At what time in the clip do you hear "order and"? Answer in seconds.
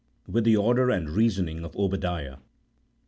0.57-1.11